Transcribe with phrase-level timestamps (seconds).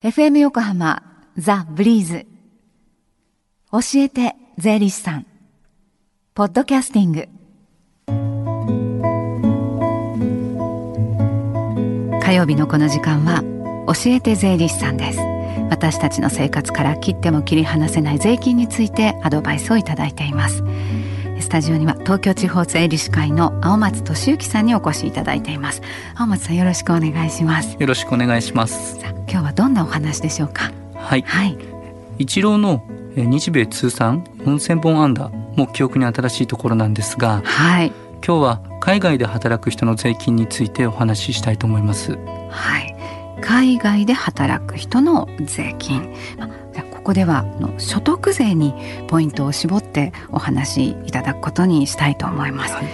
[0.00, 1.02] FM 横浜
[1.36, 2.24] ザ・ブリーズ。
[3.72, 5.26] 教えて税理士さん。
[6.34, 7.28] ポッドキャスティング。
[12.24, 13.42] 火曜日のこの時間は
[13.92, 15.18] 教えて税理士さんです。
[15.68, 20.62] 私たちの生活から切っても切り離せない税金についてアドバイスをいただいています。
[21.40, 25.82] スタジオには東京地方税理士会の青松俊之さんにお越しいただいています。
[26.14, 27.76] 青松さんよろしくお願いします。
[27.78, 29.00] よろしくお願いします。
[29.00, 30.70] さあ今日はどんなお話でしょうか？
[30.94, 31.58] はい、はい。
[32.18, 32.84] 一郎の
[33.16, 37.92] えー日米通算4000本安打も記憶に新しいところなんですがはい。
[38.26, 42.18] 今日は海外で働く人の税金についてお話ししたいと思います。
[42.50, 42.94] はい。
[43.40, 46.48] 海外で働く人の税金、まあ
[47.08, 48.74] ここではあの所得税に
[49.06, 52.84] ポイントを絞ってお話しいただくことにしたいと思います、はい。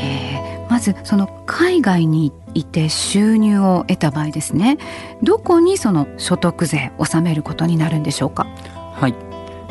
[0.00, 4.78] えーまずその海外にいて収入を得た場合ですね。
[5.22, 8.46] どこにその所得税を納めることになるんでしょうか？
[8.94, 9.14] はい、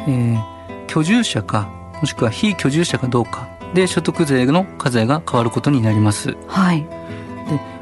[0.08, 1.68] えー居住者か
[2.00, 6.38] もしくは非居住者かどうかで所得税の課税が変わることになります。
[6.48, 6.86] はい、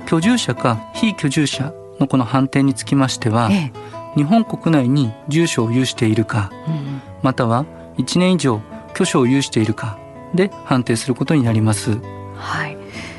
[0.06, 7.66] 居住者か非居住者のこの判定につきましてはええ日本国内に住所を有しているかうんまたは
[7.98, 8.62] 1年以上
[8.94, 9.98] 居所を有しているか
[10.34, 12.00] で判定することになります。
[12.36, 12.78] はい、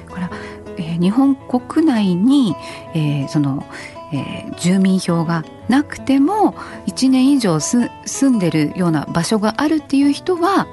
[0.08, 0.30] これは、
[0.78, 2.55] えー日本国内に、
[2.94, 3.64] えーその、
[4.12, 6.52] えー住民票がなくても
[6.86, 10.67] 1年以上す住んでるような場所があるっていう人は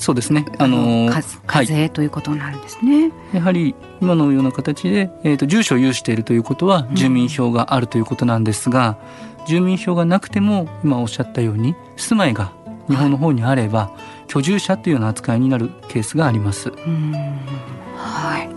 [0.00, 0.46] そうですね。
[0.56, 1.14] あのー課
[1.58, 1.66] はい。
[1.66, 3.12] 課税ということになるんですね。
[3.34, 6.96] やはり今のような形で、えー、と住所を有しているということはうん。
[6.96, 8.96] 住民票があるということなんですが、
[9.46, 12.52] 住民票がなくても今おっしゃったように住まいが
[12.88, 13.92] 日本の方にあれば、
[14.26, 16.70] 居住者というような扱いになるケースがあります。
[16.70, 17.12] うん。
[17.94, 18.48] はい。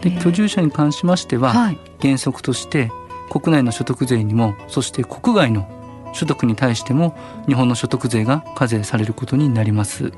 [0.00, 0.22] でえー。
[0.22, 1.78] 居住者に関しましては、はい。
[2.00, 2.92] 原則として
[3.30, 5.68] 国内の所得税にもそして国外の
[6.12, 7.16] 所得に対しても
[7.46, 10.12] 日本の所得税が課税されることになります。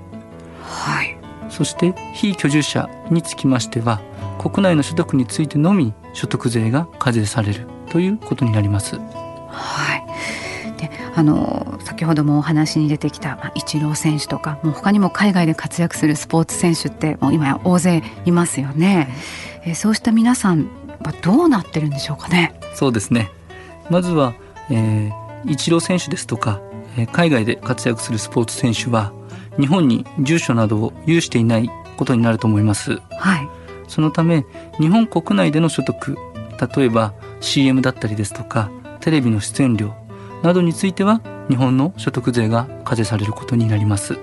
[0.68, 1.16] はい
[1.50, 4.00] そして非居住者につきましては
[4.38, 8.96] 国内の所得についてのみ所得税が課税されるということになります。
[9.48, 10.04] はい
[10.76, 19.08] であの先ほどもお話に出てきた、まあ、イチロー選手とかもう他にも海外で活躍するスポーツ選手ってもう今や大勢いますよね、
[19.64, 20.70] えーそうした皆さん
[21.04, 23.30] はどうなってるんでしょうかねそうですね。
[23.90, 24.34] まずは、
[24.70, 26.60] えー、イチロー選手ですとか、
[26.96, 29.12] えー海外で活躍するスポーツ選手は
[29.58, 33.00] 日本に住所などを有していないことになると思います。
[33.10, 33.48] はい。
[33.88, 34.44] そのため
[34.78, 36.16] 日本国内での所得
[36.76, 38.70] 例えば CM だったりですとか
[39.00, 39.94] テレビの出演料
[40.42, 44.18] などについては日本の所得税が課税されることになります。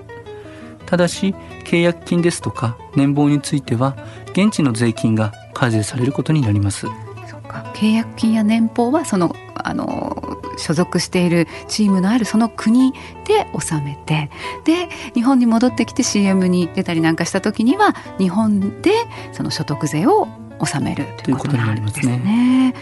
[0.86, 3.96] ただし契約金ですとか年俸については
[4.32, 6.86] 現地の税金が課税されることになります。
[7.26, 7.72] そうか。
[7.74, 10.25] 契約金や年俸はそのあの
[10.56, 12.92] 所属しているチームのあるその国
[13.24, 14.30] で納めて
[14.64, 18.92] で日本に戻ってきて CM に出たりなんかした時には日本で
[19.32, 20.28] その所得税を
[20.58, 22.74] 納めるということになるんですね。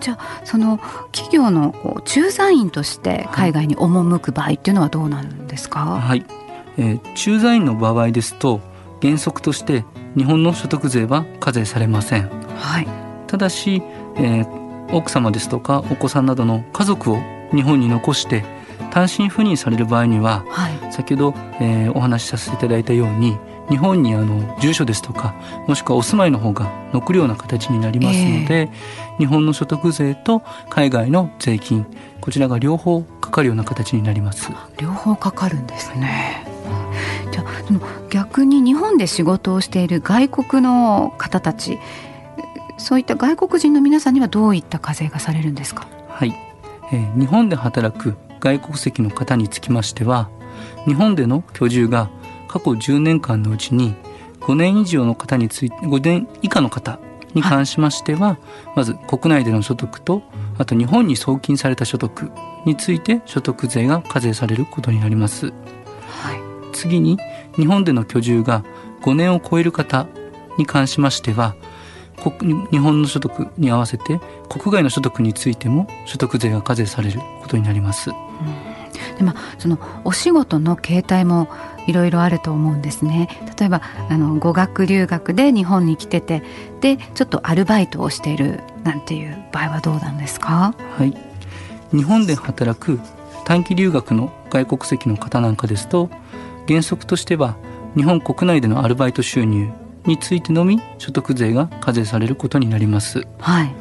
[0.00, 0.78] じゃあその
[1.12, 6.24] 企業のこう駐在員として海外に赴く場合っていうのはどうなんですか、はい、
[6.76, 8.60] えー駐在員の場合ですと
[9.00, 9.84] 原則として
[10.16, 12.28] 日本の所得税は課税されません。
[12.56, 12.88] はい。
[13.26, 13.82] ただし、
[14.16, 17.18] えー奥様ですとかお子さんなどの家族を
[17.52, 18.44] 日本に残して
[18.90, 23.36] 単身赴任される場合にははい先ほど、えーお話しさせていただいたように
[23.68, 25.34] 日本にあの住所ですとか
[25.66, 28.70] もしくはお住まいの方が残るような形になりますので、
[29.18, 31.86] 日本の所得税と海外の税金
[32.20, 34.50] こちらが両方かかるような形になります。
[34.76, 36.46] 両方かかるんですね。
[37.32, 37.80] じゃあでも
[38.10, 41.78] 逆に日本で仕事をしている外国の方たち
[42.76, 45.86] そういった外国人の皆さんにはどういった課税がされるんですか？
[46.08, 46.34] はい、
[46.92, 50.28] えー日本で働く外国籍の方につきましては
[50.86, 52.10] 日本での居住が
[52.48, 53.94] 過去10年間のうちに
[54.40, 56.98] 5年以上の方について5年以下の方
[57.32, 58.38] に関しましては、
[58.76, 60.22] まず国内での所得と
[60.56, 62.30] あと日本に送金された所得
[62.64, 65.46] について所得税が課税されることになります。
[65.46, 65.54] はい。
[66.72, 67.18] 次に
[67.56, 68.62] 日本での居住が
[69.02, 70.06] 5年を超える方
[70.58, 71.63] に関しましては国
[72.70, 78.10] 日本の所得に合わせて国外の所得についても所得税が課税されることになります。
[79.18, 81.48] でまあそのお仕事の形態も
[81.86, 83.28] いろいろあると思うんですね。
[83.58, 86.42] 例えばあの語学留学で日本に来てて
[86.80, 90.74] でちょっとアルバイトをしているなんていう場合はどうなんですか？
[90.96, 91.14] はい、
[91.96, 92.98] 日本で働く
[93.44, 96.08] 短期留学の外国籍の方なんかですと
[96.66, 97.56] 原則としては
[97.94, 99.70] 日本国内でのアルバイト収入
[100.06, 103.26] についてのみ所得税が課税されることになります。
[103.38, 103.74] はい。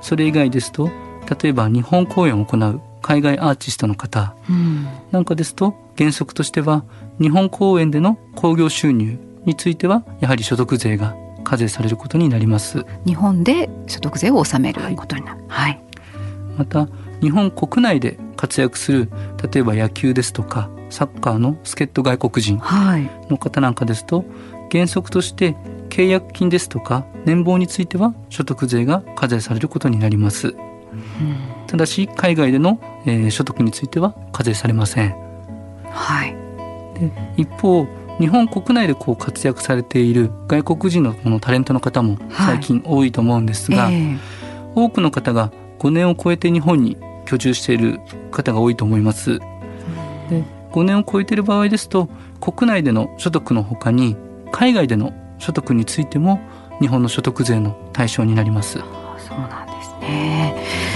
[0.00, 0.90] それ以外ですと
[1.42, 4.34] 例えば日本公演を行う海外アーティストの方。
[5.10, 6.84] なんかですと原則としては
[7.20, 11.14] 日本公演での興行収入についてはやはり所得税が
[11.44, 12.84] 課税されることになります。
[13.06, 15.82] 日本で所得税を納めることになる、はい、はい、
[16.58, 16.88] また
[17.20, 19.10] 日本国内で活躍する
[19.52, 22.60] 例えば野球ですとかサッカーの助っ人外国人
[23.28, 24.26] の方なんかですと、はい、
[24.70, 25.56] 原則として
[25.88, 30.56] 契約金ですとか年俸については所得税が課税されることになります、うん、
[31.66, 35.14] ただし海外での、えー、所得については課税されません。
[35.90, 36.34] はい。
[36.98, 37.86] で一方
[38.18, 43.96] 日本国内でこう活躍されている外国人のこのタレントの方も最近多いと思うんですが、はいえ。
[43.96, 44.18] ー、
[44.74, 48.00] 多くの方が5年を超えて日本に居住している
[48.30, 49.38] 方が多いと思います。
[49.38, 52.08] で5年を超えている場合ですと
[52.40, 54.16] 国内での所得のほかに
[54.52, 56.40] 海外での所得についても
[56.80, 58.78] 日本の所得税の対象になります。
[58.78, 60.90] そうなんですね。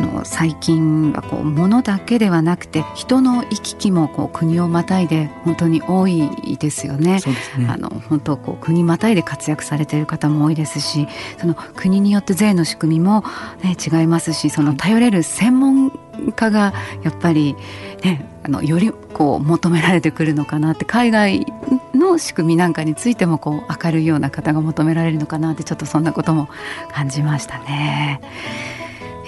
[0.00, 7.20] の最近はこう物だけではなくて人の行き来もこう国をまたいで本当に多いですよね。
[7.58, 11.06] ねあの本当こう国またいで活躍されている方も多いですし
[11.38, 13.24] その国によって税の仕組みも、
[13.62, 15.90] ね、違いますしその頼れる専門
[16.34, 16.72] 家が
[17.02, 17.54] やっぱり、
[18.02, 21.46] ね、あのよりこう求められてくるのかなって海外
[22.10, 26.48] の仕組みなんかについてもこう明るいような方が求められるのかなってちょっとそんなことも
[26.92, 28.20] 感じましたね。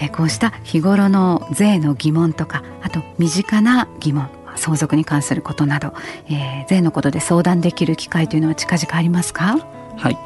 [0.01, 5.95] えこうした日頃の税の疑問とかあと身近な疑問相続に関することなど、
[6.29, 9.59] えー、税のことで相談できる機会というのは近々ありますか？
[9.97, 10.19] はい。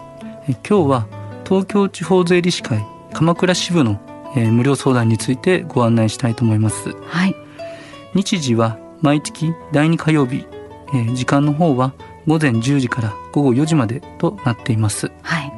[0.49, 1.07] え今日は
[1.45, 4.01] 東京地方税理士会鎌倉支部の、
[4.35, 6.93] えー、無料相談についてご案内したいと思います。
[7.03, 7.35] はい。
[8.15, 10.47] 日時は毎月第2火曜日、
[10.95, 11.93] えー、時間の方は
[12.27, 15.57] 午前10時から午後4時までとなっていますはい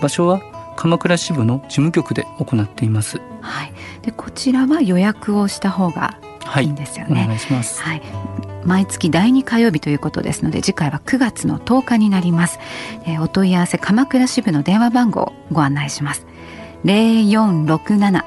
[0.00, 0.40] 場所は
[0.76, 3.20] 鎌倉支部の事務局で行っています。
[3.42, 3.72] はい。
[4.02, 6.18] でこちらは予約をした方が
[6.58, 7.16] いいんですよね。
[7.16, 7.82] はい、お願いします。
[7.82, 8.02] はい。
[8.64, 12.58] 毎月第2火曜日ということですので次回は9月の10日になります。
[13.04, 16.26] えー、お問い合わせ鎌倉支部の電話番号をご案内します。
[16.82, 18.24] 零四六七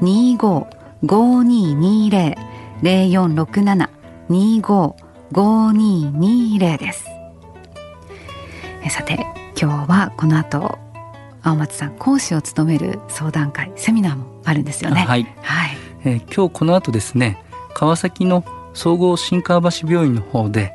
[0.00, 0.66] 二五
[1.04, 2.36] 五二二零
[2.82, 3.90] 零四六七
[4.28, 4.96] 二五
[5.30, 7.11] 五二二零です。
[8.84, 9.26] えさて
[9.60, 10.78] 今日はこの後
[11.42, 15.02] 青松さん講師を務める相談会セミナーもあるんですよね。
[15.02, 17.38] はい、はい、えー、今日この後ですね
[17.74, 18.44] 川崎の
[18.74, 20.72] 総合新川橋病院の方で、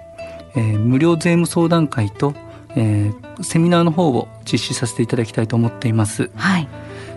[0.56, 2.34] えー、無料税務相談会と、
[2.76, 6.30] えー、セミナーの方を実施させていただきたいと思っています。
[6.36, 6.68] はい、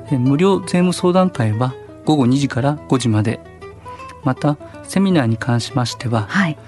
[0.06, 3.40] えー、無料税務相談会は午後2時から5時まで。
[4.22, 6.58] またセミナーに関しましては、はい、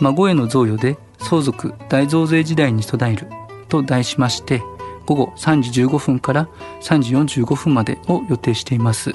[0.00, 3.28] 孫への贈与で相続大増税時代に備える
[3.72, 4.62] と題しまして
[5.06, 6.48] 午後3時15分から
[6.82, 9.12] 3時45分までを予定しています。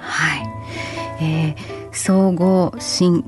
[0.00, 0.36] は
[1.20, 1.56] い、えー、
[1.92, 3.22] 総合新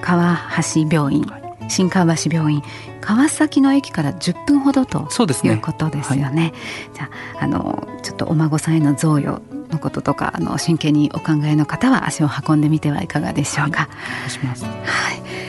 [0.00, 0.38] 川
[0.74, 1.26] 橋病院、
[1.68, 2.62] 新川橋病院
[3.00, 6.42] 川崎の駅から10分ほどとそうです、ね、いうことですよね。
[6.42, 6.52] はい、
[6.94, 7.10] じゃ
[7.40, 13.82] ああのちょっとお孫さんへの贈与のこととかあの真剣にお考えの方は足を運んでみてはいかがでしょうか。
[13.82, 14.64] はい、お願いします。
[14.64, 15.45] はい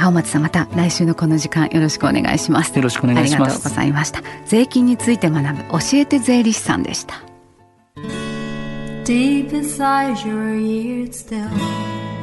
[0.00, 7.22] えー、青松さんまた来週のこの時間よろしくお願いしますよろしくお願いしますありがとうございました税金について学ぶ教えて税理士さんでした
[9.04, 11.48] Deep inside your ears still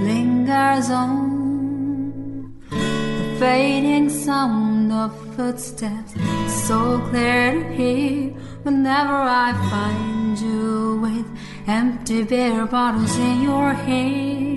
[0.02, 6.16] lingers on the fading sound of footsteps
[6.68, 11.26] so clear to hear whenever I find you with
[11.68, 14.57] empty beer bottles in your hand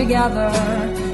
[0.00, 1.09] together.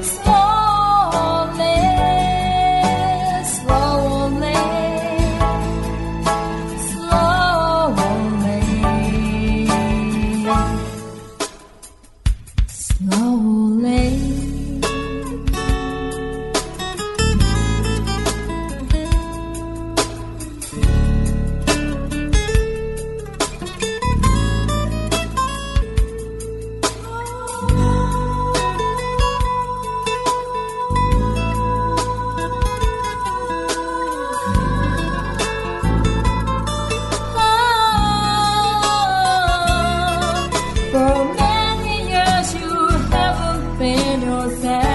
[44.07, 44.86] innocent.